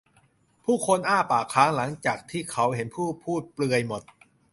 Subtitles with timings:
[0.65, 4.01] ผู้คนอ้าปากค้างหลังจากที่เขาเห็นผู้พูดเปลือยหมด